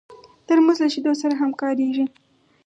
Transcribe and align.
ترموز 0.47 0.77
له 0.83 0.87
شیدو 0.93 1.13
سره 1.21 1.33
هم 1.41 1.51
کارېږي. 1.61 2.05